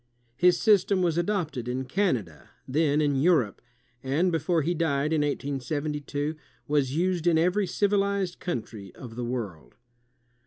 [0.35, 3.61] His system was adopted in Can ada, then in Europe,
[4.01, 6.35] and before he died, in 1872,
[6.67, 9.75] was used in every civilized country of the world.